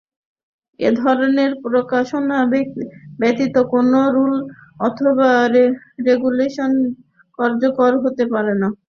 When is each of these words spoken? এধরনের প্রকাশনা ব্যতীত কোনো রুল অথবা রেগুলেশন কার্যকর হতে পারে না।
এধরনের 0.79 1.51
প্রকাশনা 1.65 2.37
ব্যতীত 3.19 3.55
কোনো 3.71 3.99
রুল 4.15 4.33
অথবা 4.79 5.29
রেগুলেশন 6.05 6.71
কার্যকর 7.39 7.91
হতে 8.03 8.23
পারে 8.33 8.53
না। 8.61 8.67